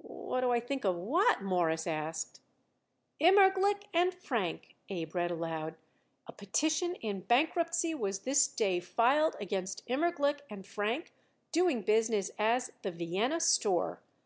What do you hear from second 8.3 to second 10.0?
day filed against